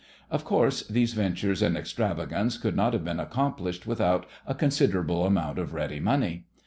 [0.31, 5.59] Of course, these ventures in extravagance could not have been accomplished without a considerable amount
[5.59, 6.47] of ready money.